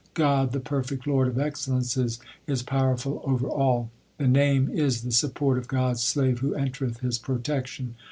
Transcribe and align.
God, 0.15 0.51
the 0.51 0.59
perfect 0.59 1.05
Lord 1.05 1.27
of 1.27 1.37
excellences, 1.37 2.17
is 2.47 2.63
powerful 2.63 3.21
over 3.23 3.45
all. 3.47 3.91
The 4.17 4.27
Name 4.27 4.67
is 4.71 5.03
the 5.03 5.11
support 5.11 5.59
of 5.59 5.67
God 5.67 5.91
s 5.91 6.03
slave 6.03 6.39
who 6.39 6.55
entereth 6.55 7.01
His 7.01 7.19
protection. 7.19 7.93